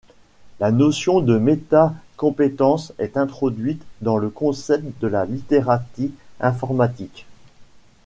[0.59, 7.27] La notion de méta-compétence est introduite dans le concept de la littératie informatique.